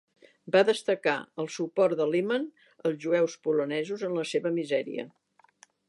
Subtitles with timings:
[0.53, 1.13] Va destacar
[1.43, 2.49] el suport de Lehmann
[2.91, 5.07] als jueus polonesos en la seva misèria.